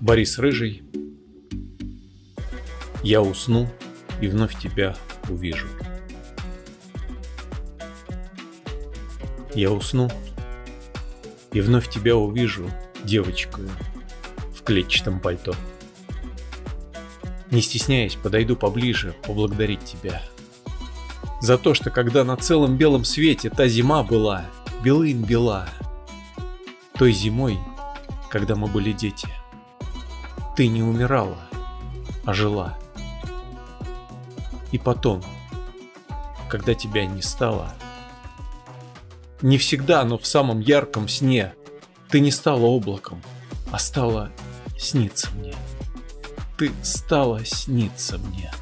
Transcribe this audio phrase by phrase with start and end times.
[0.00, 0.82] Борис Рыжий.
[3.02, 3.68] Я усну
[4.22, 4.96] и вновь тебя
[5.28, 5.66] увижу.
[9.54, 10.10] Я усну
[11.52, 12.70] и вновь тебя увижу,
[13.04, 13.60] девочку
[14.56, 15.54] в клетчатом пальто.
[17.50, 20.22] Не стесняясь, подойду поближе поблагодарить тебя.
[21.42, 24.46] За то, что когда на целом белом свете та зима была,
[24.82, 25.68] белым бела.
[26.94, 27.58] Той зимой,
[28.30, 29.28] когда мы были дети,
[30.56, 31.38] ты не умирала,
[32.24, 32.78] а жила.
[34.72, 35.22] И потом,
[36.48, 37.72] когда тебя не стало,
[39.42, 41.54] не всегда, но в самом ярком сне,
[42.08, 43.22] ты не стала облаком,
[43.70, 44.30] а стала
[44.78, 45.54] сниться мне.
[46.58, 48.52] Ты стала сниться мне.